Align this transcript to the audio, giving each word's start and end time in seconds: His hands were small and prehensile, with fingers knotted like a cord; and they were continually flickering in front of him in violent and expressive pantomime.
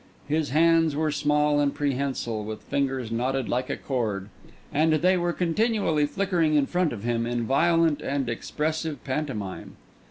His 0.27 0.49
hands 0.49 0.95
were 0.95 1.11
small 1.11 1.59
and 1.59 1.75
prehensile, 1.75 2.43
with 2.43 2.63
fingers 2.63 3.11
knotted 3.11 3.47
like 3.47 3.69
a 3.69 3.77
cord; 3.77 4.29
and 4.73 4.93
they 4.93 5.15
were 5.15 5.31
continually 5.31 6.07
flickering 6.07 6.55
in 6.55 6.65
front 6.65 6.91
of 6.91 7.03
him 7.03 7.27
in 7.27 7.45
violent 7.45 8.01
and 8.01 8.27
expressive 8.27 9.03
pantomime. 9.03 9.75